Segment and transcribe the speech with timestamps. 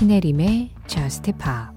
[0.00, 1.76] 신혜림의 Just Pop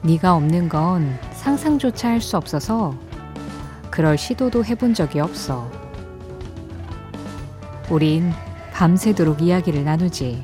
[0.00, 2.94] 네가 없는 건 상상조차 할 수 없어서
[3.90, 5.70] 그럴 시도도 해본 적이 없어.
[7.90, 8.32] 우린
[8.72, 10.42] 밤새도록 이야기를 나누지.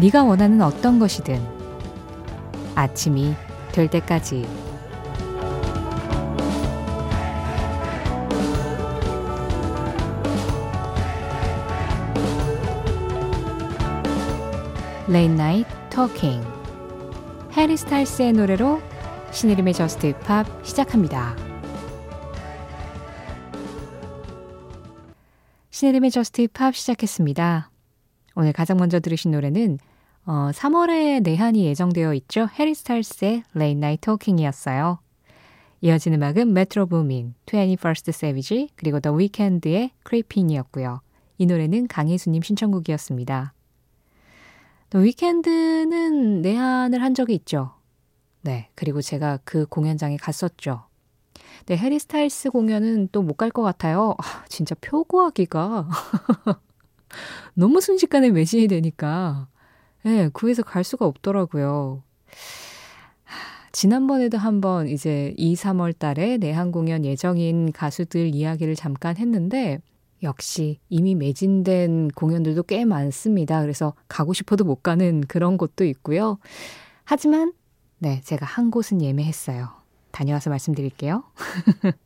[0.00, 1.40] 네가 원하는 어떤 것이든
[2.74, 3.36] 아침이
[3.70, 4.63] 될 때까지.
[15.14, 16.44] Late Night Talking
[17.52, 18.80] 해리 스타일스의 노래로
[19.30, 21.36] 신의림의 저스트 힙합 시작합니다.
[25.70, 27.70] 신혜림의 Just Pop 시작했습니다.
[28.34, 29.78] 오늘 가장 먼저 들으신 노래는
[30.26, 32.48] 어, 3월에 내한이 예정되어 있죠.
[32.58, 34.98] 해리 스타일스의 Late Night Talking이었어요.
[35.82, 41.02] 이어진 음악은 Metro Boomin, 21 Savage, 그리고 The Weeknd의 Creepin'이었고요.
[41.38, 43.53] 이 노래는 강혜수님 신청곡이었습니다.
[44.94, 47.72] 또 위켄드는 내한을 한 적이 있죠.
[48.42, 48.68] 네.
[48.76, 50.84] 그리고 제가 그 공연장에 갔었죠.
[51.66, 54.14] 네, 해리 스타일스 공연은 또 못 갈 것 같아요.
[54.18, 55.88] 아, 진짜 표 구하기가
[57.54, 59.48] 너무 순식간에 매진이 되니까
[60.04, 62.04] 네, 구해서 갈 수가 없더라고요.
[63.72, 69.80] 지난번에도 한번 이제 2, 3월 달에 내한 공연 예정인 가수들 이야기를 잠깐 했는데
[70.24, 73.62] 역시 이미 매진된 공연들도 꽤 많습니다.
[73.62, 76.38] 그래서 가고 싶어도 못 가는 그런 곳도 있고요.
[77.04, 77.52] 하지만
[77.98, 79.68] 네, 제가 한 곳은 예매했어요.
[80.10, 81.24] 다녀와서 말씀드릴게요.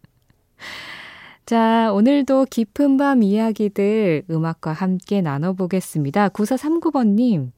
[1.46, 6.28] 자, 오늘도 깊은 밤 이야기들 음악과 함께 나눠보겠습니다.
[6.28, 7.52] 9439번님,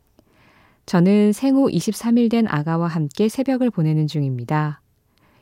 [0.86, 4.80] 저는 생후 23일 된 아가와 함께 새벽을 보내는 중입니다.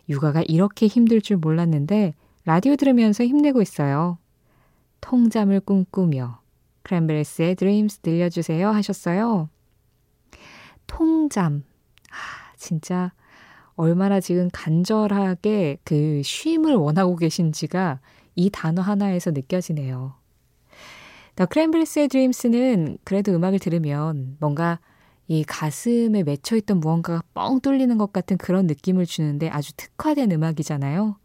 [0.09, 4.19] 육아가 이렇게 힘들 줄 몰랐는데 라디오 들으면서 힘내고 있어요.
[5.01, 6.41] 통잠을 꿈꾸며
[6.83, 9.49] 크랜베리스의 드림스 들려주세요 하셨어요.
[10.87, 11.65] 통잠.
[12.11, 13.13] 아, 진짜
[13.75, 18.01] 얼마나 지금 간절하게 그 쉼을 원하고 계신지가
[18.35, 20.15] 이 단어 하나에서 느껴지네요.
[21.37, 24.81] 더 크랜베리스의 드림스는 그래도 음악을 들으면 뭔가
[25.29, 31.17] 이 가슴에 맺혀있던 무언가가 뻥 뚫리는 것 같은 그런 느낌을 주는데 아주 특화된 음악이잖아요.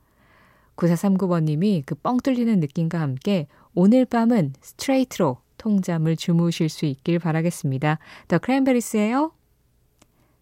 [0.75, 7.99] 9439번님이 그 뻥 뚫리는 느낌과 함께 오늘 밤은 스트레이트로 통잠을 주무실 수 있길 바라겠습니다.
[8.27, 9.31] The Cranberries예요.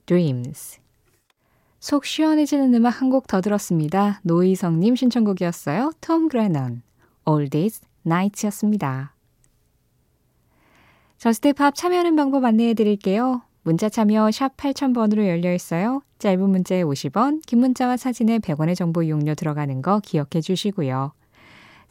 [0.06, 0.80] Dreams.
[1.80, 4.19] 속 시원해지는 음악 한 곡 더 들었습니다.
[4.24, 5.92] 노희성님 신청곡이었어요.
[6.02, 6.81] 톰 그레넌,
[7.28, 9.16] All These Nights였습니다.
[11.18, 13.44] Just Pop 참여하는 방법 안내해 드릴게요.
[13.63, 16.02] 문자 참여 샵 8000번으로 열려 있어요.
[16.18, 21.13] 짧은 문자에 50원, 긴 문자와 사진에 100원의 정보 이용료 들어가는 거 기억해 주시고요.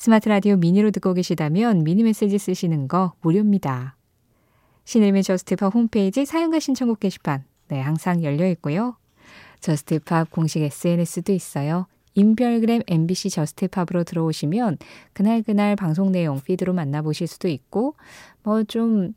[0.00, 3.98] 스마트 라디오 미니로 듣고 계시다면 미니 메시지 쓰시는 거 무료입니다.
[4.86, 8.96] 신혜림의 Just Pop 홈페이지 사연과 신청곡 게시판 네, 항상 열려 있고요.
[9.60, 11.86] Just Pop 공식 SNS도 있어요.
[12.14, 14.78] 인별그램 MBC Just Pop으로 들어오시면
[15.12, 17.94] 그날그날 방송 내용 피드로 만나보실 수도 있고
[18.42, 19.12] 뭐 좀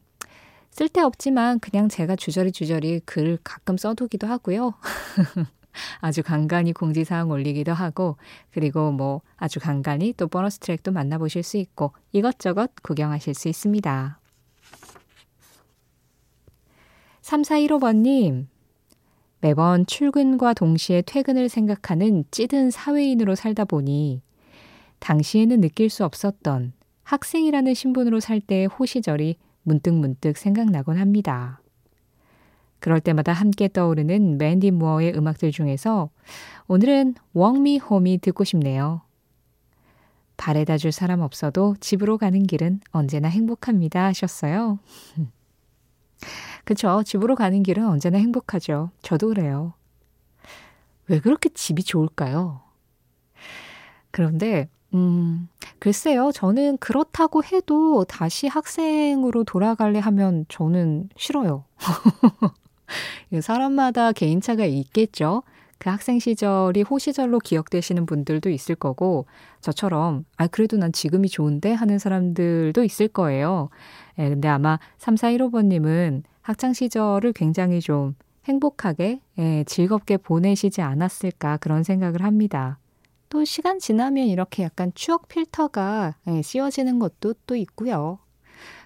[0.72, 4.74] 쓸데없지만 그냥 제가 주저리 주저리 글 가끔 써두기도 하고요.
[6.00, 8.18] 아주 간간히 공지사항 올리기도 하고,
[8.52, 14.20] 그리고 뭐 아주 간간히 또 보너스 트랙도 만나보실 수 있고, 이것저것 구경하실 수 있습니다.
[17.22, 18.48] 3415번님,
[19.42, 24.22] 매번 출근과 동시에 퇴근을 생각하는 찌든 사회인으로 살다 보니,
[25.00, 26.74] 당시에는 느낄 수 없었던
[27.04, 31.63] 학생이라는 신분으로 살 때의 호시절이 문득문득 생각나곤 합니다.
[32.84, 36.10] 그럴 때마다 함께 떠오르는 맨디 무어의 음악들 중에서
[36.68, 39.00] 오늘은 웡미 홈이 듣고 싶네요.
[40.36, 44.80] 바래다 줄 사람 없어도 집으로 가는 길은 언제나 행복합니다 하셨어요.
[46.66, 47.04] 그쵸.
[47.06, 48.92] 집으로 가는 길은 언제나 행복하죠.
[49.02, 49.76] 저도 그래요.
[51.08, 52.64] 왜 그렇게 집이 좋을까요?
[54.12, 55.48] 그런데, 음,
[55.80, 56.34] 글쎄요.
[56.34, 61.64] 저는 그렇다고 해도 다시 학생으로 돌아갈래 하면 저는 싫어요.
[63.42, 65.44] 사람마다 개인차가 있겠죠.
[65.78, 69.26] 그 학생 시절이 호시절로 기억되시는 분들도 있을 거고,
[69.60, 71.74] 저처럼, 아, 그래도 난 지금이 좋은데?
[71.74, 73.70] 하는 사람들도 있을 거예요.
[74.18, 82.24] 예, 근데 아마 3415번님은 학창 시절을 굉장히 좀 행복하게, 예, 즐겁게 보내시지 않았을까 그런 생각을
[82.24, 82.80] 합니다.
[83.30, 88.20] 또 시간 지나면 이렇게 약간 추억 필터가 예, 씌워지는 것도 또 있고요.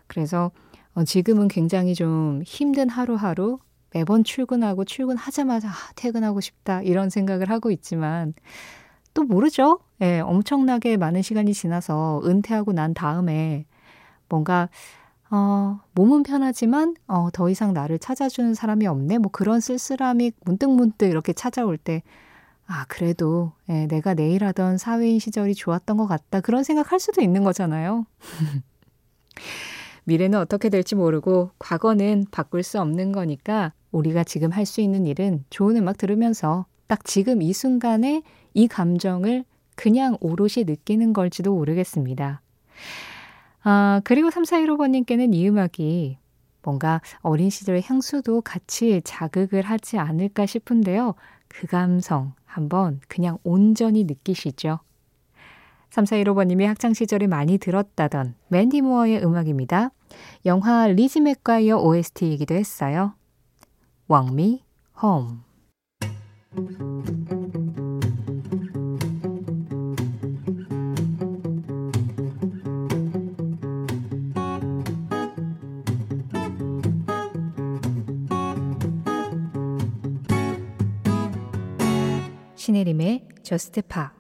[0.08, 0.52] 그래서
[0.94, 3.60] 어, 지금은 굉장히 좀 힘든 하루하루
[3.98, 8.36] 매번 출근하고 출근하자마자 아, 퇴근하고 싶다 이런 생각을 하고 있지만
[9.16, 9.80] 또 모르죠.
[10.02, 13.66] 예, 엄청나게 많은 시간이 지나서 은퇴하고 난 다음에
[14.30, 14.70] 뭔가
[15.32, 19.18] 어, 몸은 편하지만 어, 더 이상 나를 찾아주는 사람이 없네.
[19.18, 22.04] 뭐 그런 쓸쓸함이 문득문득 이렇게 찾아올 때
[22.68, 26.42] 아, 그래도 예, 내가 내일 하던 사회인 시절이 좋았던 것 같다.
[26.42, 28.06] 그런 생각할 수도 있는 거잖아요.
[30.04, 35.46] 미래는 어떻게 될지 모르고 과거는 바꿀 수 없는 거니까 우리가 지금 할 수 있는 일은
[35.50, 38.22] 좋은 음악 들으면서 딱 지금 이 순간에
[38.54, 39.44] 이 감정을
[39.76, 42.42] 그냥 오롯이 느끼는 걸지도 모르겠습니다.
[43.64, 46.18] 아, 그리고 3415번님께는 이 음악이
[46.64, 51.16] 뭔가 어린 시절의 향수도 같이 자극을 하지 않을까 싶은데요.
[51.48, 54.80] 그 감성 한번 그냥 온전히 느끼시죠.
[55.92, 59.92] 3415번님이 학창시절에 많이 들었다던 맨디 무어의 음악입니다.
[60.46, 63.14] 영화 리즈 맥과이어 OST이기도 했어요.
[64.10, 64.64] 왕미
[65.02, 65.44] 홈
[82.56, 84.17] 신혜림의 저스트 파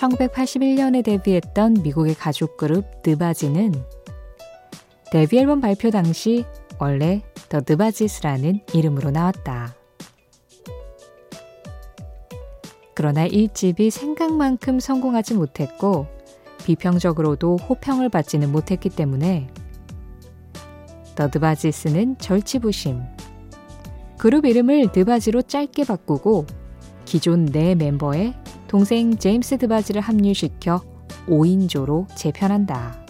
[0.00, 3.74] 1981년에 데뷔했던 미국의 가족 그룹 느바지는
[5.12, 6.44] 데뷔 앨범 발표 당시
[6.78, 9.74] 원래 더 느바지스라는 이름으로 나왔다.
[12.94, 16.06] 그러나 1집이 생각만큼 성공하지 못했고
[16.64, 19.48] 비평적으로도 호평을 받지는 못했기 때문에
[21.14, 23.02] 더 느바지스는 절치부심
[24.16, 26.46] 그룹 이름을 느바지로 짧게 바꾸고
[27.04, 28.39] 기존 네 멤버의
[28.70, 30.80] 동생 제임스 드바지를 합류시켜
[31.26, 33.04] 5인조로 재편한다.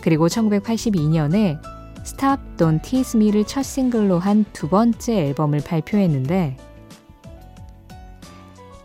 [0.00, 1.60] 그리고 1982년에
[2.00, 6.56] Stop Don't Tease Me를 첫 싱글로 한 두 번째 앨범을 발표했는데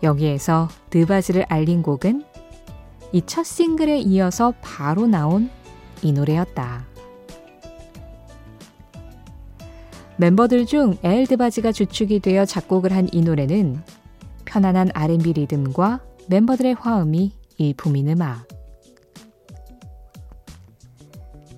[0.04, 2.26] 여기에서 드바지를 알린 곡은
[3.14, 5.50] 이 첫 싱글에 이어서 바로 나온
[6.02, 6.86] 이 노래였다.
[10.20, 13.82] 멤버들 중 엘드바지가 주축이 되어 작곡을 한 이 노래는
[14.44, 18.46] 편안한 R&B 리듬과 멤버들의 화음이 일품인 음악.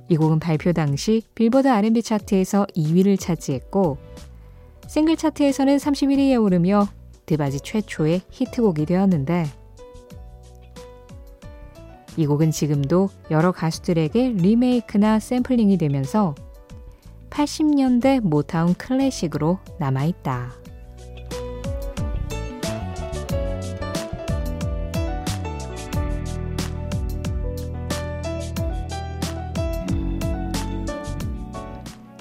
[0.09, 3.97] 이 곡은 발표 당시 빌보드 R&B 차트에서 2위를 차지했고
[4.87, 6.87] 싱글 차트에서는 31위에 오르며
[7.25, 9.47] 드바지 최초의 히트곡이 되었는데
[12.15, 16.35] 이 곡은 지금도 여러 가수들에게 리메이크나 샘플링이 되면서
[17.31, 20.51] 80년대 모타운 클래식으로 남아있다.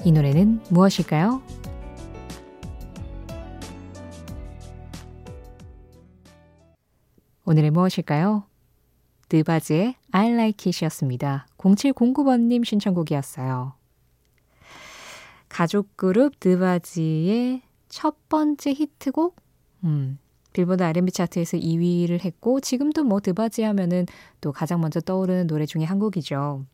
[0.03, 1.43] 이 노래는 무엇일까요?
[7.45, 8.45] 오늘의 무엇일까요?
[9.31, 11.45] 느바즈의 I Like It이었습니다.
[11.57, 13.80] 0709번님 신청곡이었어요.
[15.51, 19.35] 가족 그룹 드바지의 첫 번째 히트곡?
[19.83, 20.17] 음,
[20.53, 24.05] 빌보드 R&B 차트에서 2위를 했고 지금도 뭐 드바지 하면은
[24.39, 26.65] 또 가장 먼저 떠오르는 노래 중에 한 곡이죠.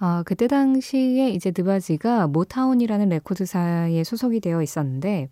[0.00, 5.28] 어, 그때 당시에 이제 드바지가 모타운이라는 레코드사에 소속이 되어 있었는데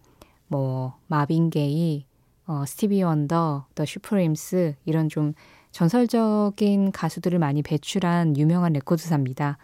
[0.46, 2.04] 뭐 마빈 게이,
[2.46, 5.32] 어, 스티비 원더, 더 슈프림스 이런 좀
[5.70, 9.56] 전설적인 가수들을 많이 배출한 유명한 레코드사입니다.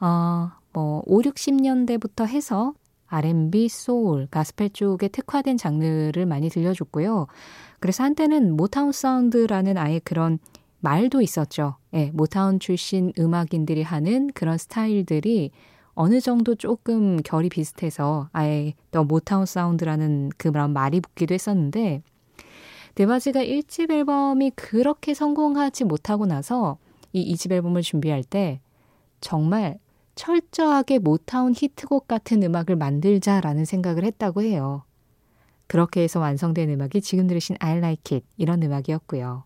[0.00, 2.74] 어, 뭐 5, 60년대부터 해서
[3.06, 7.28] R&B, 소울, 가스펠 쪽에 특화된 장르를 많이 들려줬고요.
[7.80, 10.38] 그래서 한때는 모타운 사운드라는 아예 그런
[10.80, 11.76] 말도 있었죠.
[11.94, 15.50] 예, 모타운 출신 음악인들이 하는 그런 스타일들이
[15.94, 22.02] 어느 정도 조금 결이 비슷해서 아예 더 모타운 사운드라는 그런 말이 붙기도 했었는데
[22.96, 26.76] 드바지가 1집 앨범이 그렇게 성공하지 못하고 나서
[27.14, 28.60] 이 2집 앨범을 준비할 때
[29.22, 29.78] 정말
[30.16, 34.82] 철저하게 모타운 히트곡 같은 음악을 만들자라는 생각을 했다고 해요.
[35.68, 39.44] 그렇게 해서 완성된 음악이 지금 들으신 I Like It 이런 음악이었고요.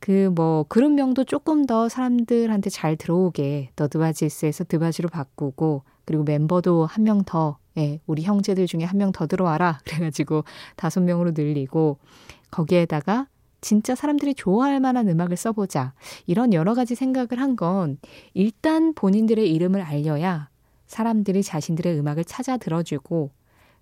[0.00, 7.04] 그 뭐 그룹명도 조금 더 사람들한테 잘 들어오게 더 드바지스에서 드바지로 바꾸고 그리고 멤버도 한
[7.04, 9.80] 명 더, 예, 우리 형제들 중에 한 명 더 들어와라.
[9.86, 10.44] 그래가지고
[10.76, 11.98] 다섯 명으로 늘리고
[12.50, 13.26] 거기에다가
[13.60, 15.92] 진짜 사람들이 좋아할 만한 음악을 써보자.
[16.26, 17.98] 이런 여러 가지 생각을 한 건
[18.34, 20.48] 일단 본인들의 이름을 알려야
[20.86, 23.30] 사람들이 자신들의 음악을 찾아 들어주고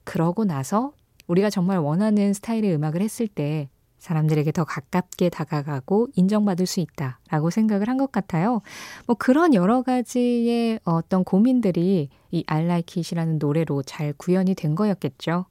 [0.05, 0.93] 그러고 나서
[1.27, 3.69] 우리가 정말 원하는 스타일의 음악을 했을 때
[3.99, 8.63] 사람들에게 더 가깝게 다가가고 인정받을 수 있다라고 생각을 한 것 같아요.
[9.07, 15.47] 뭐 그런 여러 가지의 어떤 고민들이 이 I Like It이라는 노래로 잘 구현이 된 거였겠죠.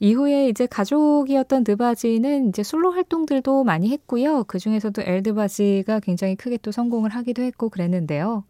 [0.00, 4.44] 이후에 이제 가족이었던 드바지는 이제 솔로 활동들도 많이 했고요.
[4.44, 8.44] 그 중에서도 엘 드바지가 굉장히 크게 또 성공을 하기도 했고 그랬는데요.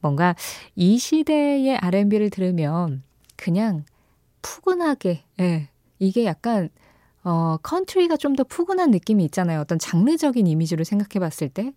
[0.00, 0.34] 뭔가
[0.74, 3.02] 이 시대의 R&B를 들으면
[3.36, 3.84] 그냥
[4.42, 5.68] 푸근하게, 예.
[5.98, 6.70] 이게 약간
[7.22, 9.60] 어, 컨트리가 좀 더 푸근한 느낌이 있잖아요.
[9.60, 11.72] 어떤 장르적인 이미지로 생각해 봤을 때.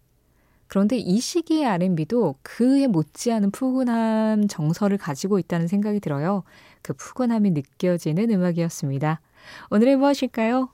[0.74, 6.42] 그런데 이 시기의 R&B도 그에 못지않은 푸근한 정서를 가지고 있다는 생각이 들어요.
[6.82, 9.22] 그 푸근함이 느껴지는 음악이었습니다.
[9.70, 10.70] 오늘은 무엇일까요?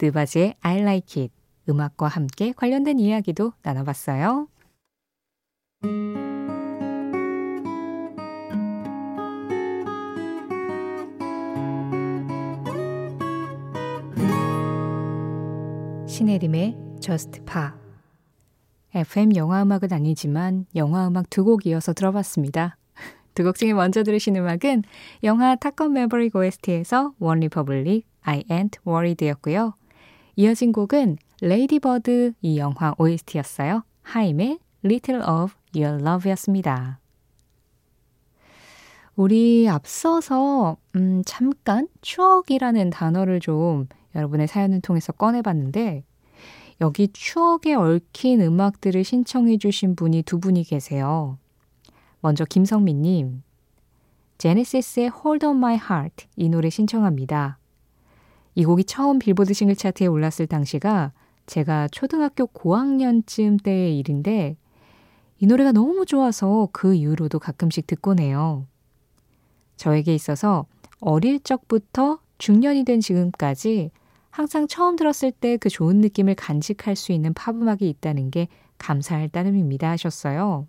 [0.00, 1.34] 느바지의 I Like It.
[1.68, 4.48] 음악과 함께 관련된 이야기도 나눠봤어요.
[16.08, 17.79] 신혜림의 Just Pa
[18.94, 22.76] FM 영화음악은 아니지만 영화음악 두 곡 이어서 들어봤습니다.
[23.34, 24.82] 두 곡 중에 먼저 들으신 음악은
[25.24, 29.74] 영화 탑건 매버릭 OST에서 원리퍼블릭 I Ain't Worried였고요.
[30.36, 33.84] 이어진 곡은 레이디 버드 이 영화 OST였어요.
[34.02, 36.98] 하임의 Little of Your Love였습니다.
[39.16, 46.04] 우리 앞서서 음, 잠깐 추억이라는 단어를 좀 여러분의 사연을 통해서 꺼내봤는데
[46.80, 51.38] 여기 추억에 얽힌 음악들을 신청해 주신 분이 두 분이 계세요.
[52.20, 53.42] 먼저 김성민님,
[54.38, 57.58] 제네시스의 Hold on My Heart 이 노래 신청합니다.
[58.54, 61.12] 이 곡이 처음 빌보드 싱글 차트에 올랐을 당시가
[61.46, 64.56] 제가 초등학교 고학년쯤 때의 일인데
[65.38, 68.66] 이 노래가 너무 좋아서 그 이후로도 가끔씩 듣곤 해요.
[69.76, 70.66] 저에게 있어서
[71.00, 73.90] 어릴 적부터 중년이 된 지금까지
[74.30, 79.90] 항상 처음 들었을 때 그 좋은 느낌을 간직할 수 있는 팝음악이 있다는 게 감사할 따름입니다
[79.90, 80.66] 하셨어요.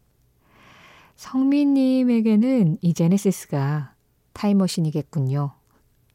[1.15, 3.94] 성민님에게는 이 제네시스가
[4.34, 5.51] 타임머신이겠군요.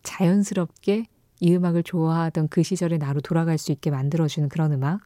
[0.03, 1.07] 자연스럽게
[1.41, 5.01] 이 음악을 좋아하던 그 시절의 나로 돌아갈 수 있게 만들어주는 그런 음악.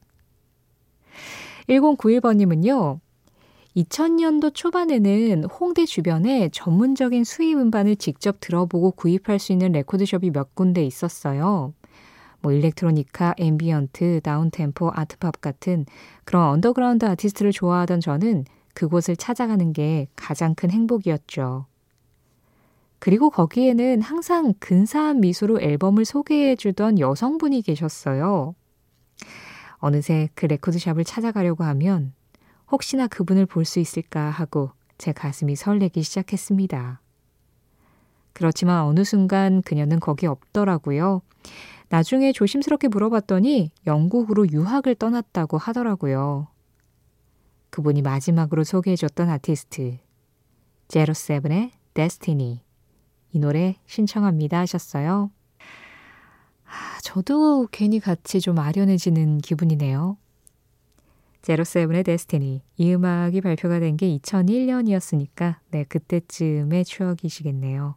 [1.68, 3.00] 1091번님은요,
[3.76, 10.84] 2000년도 초반에는 홍대 주변에 전문적인 수입 음반을 직접 들어보고 구입할 수 있는 레코드숍이 몇 군데
[10.84, 11.74] 있었어요.
[12.42, 15.86] 뭐 electronica, ambient, downtempo, art pop 같은
[16.24, 18.44] 그런 언더그라운드 아티스트를 좋아하던 저는
[18.74, 21.66] 그곳을 찾아가는 게 가장 큰 행복이었죠.
[22.98, 28.54] 그리고 거기에는 항상 근사한 미소로 앨범을 소개해 주던 여성분이 계셨어요.
[29.78, 32.12] 어느새 그 레코드샵을 찾아가려고 하면
[32.70, 37.00] 혹시나 그분을 볼 수 있을까 하고 제 가슴이 설레기 시작했습니다.
[38.34, 41.22] 그렇지만 어느 순간 그녀는 거기 없더라고요.
[41.90, 46.46] 나중에 조심스럽게 물어봤더니 영국으로 유학을 떠났다고 하더라고요.
[47.70, 49.98] 그분이 마지막으로 소개해줬던 아티스트
[50.88, 52.62] 제로세븐의 데스티니
[53.32, 55.30] 이 노래 신청합니다 하셨어요.
[56.64, 60.16] 아, 저도 괜히 같이 좀 아련해지는 기분이네요.
[61.42, 67.96] 제로세븐의 데스티니 이 음악이 발표가 된 게 2001년이었으니까 네 그때쯤의 추억이시겠네요.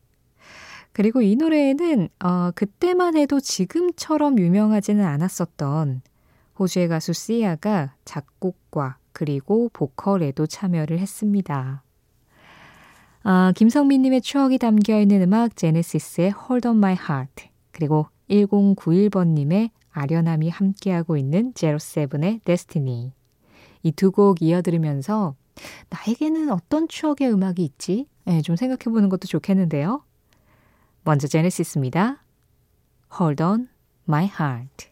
[0.93, 6.01] 그리고 이 노래에는 어, 그때만 해도 지금처럼 유명하지는 않았었던
[6.57, 11.83] 호주의 가수 시아가 작곡과 그리고 보컬에도 참여를 했습니다.
[13.23, 21.17] 아, 김성민님의 추억이 담겨 있는 음악 제네시스의 Hold on My Heart 그리고 1091번님의 아련함이 함께하고
[21.17, 23.13] 있는 제로세븐의 Destiny
[23.81, 25.35] 이두 곡 이어들으면서
[25.89, 28.07] 나에게는 어떤 추억의 음악이 있지?
[28.25, 30.03] 네, 좀 생각해보는 것도 좋겠는데요.
[31.03, 32.23] 먼저 제네시스입니다.
[33.19, 33.69] Hold on
[34.07, 34.87] my heart.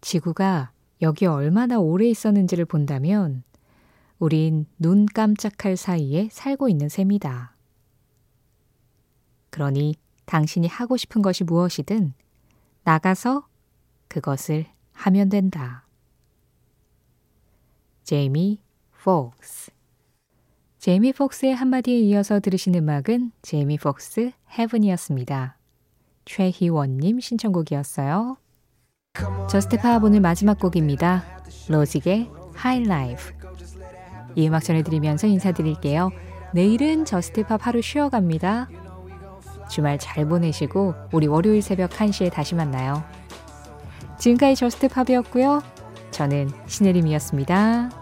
[0.00, 3.42] 지구가 여기 얼마나 오래 있었는지를 본다면
[4.18, 7.54] 우린 눈 깜짝할 사이에 살고 있는 셈이다.
[9.50, 12.14] 그러니 당신이 하고 싶은 것이 무엇이든
[12.84, 13.46] 나가서
[14.08, 15.86] 그것을 하면 된다.
[18.04, 18.60] 제이미
[19.02, 19.72] 폭스
[20.82, 25.56] 제이미 폭스의 한마디에 이어서 들으신 음악은 제이미 폭스 Heaven이었습니다.
[26.24, 28.36] 최희원님 신청곡이었어요.
[29.48, 31.22] 저스트팝 오늘 마지막 곡입니다.
[31.68, 32.28] 로직의
[32.66, 33.32] Life.
[34.34, 36.10] 이 음악 전해드리면서 인사드릴게요.
[36.52, 38.68] 내일은 저스트팝 하루 쉬어갑니다.
[39.70, 43.04] 주말 잘 보내시고 우리 월요일 새벽 1시에 다시 만나요.
[44.18, 45.62] 지금까지 저스트팝이었고요.
[46.10, 48.01] 저는 신혜림이었습니다.